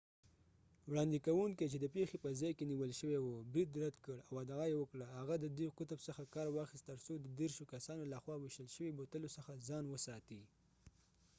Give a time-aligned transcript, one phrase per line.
[0.89, 4.33] وړاندې کونکی چې د پیښې په ځای کې نیول شوی و برید رد کړ او
[4.43, 8.35] ادعا یې وکړه هغه د دې قطب څخه کار واخیست ترڅو د دیرشو کسانو لخوا
[8.37, 10.41] ویشتل شوي بوتلو څخه ځان وساتي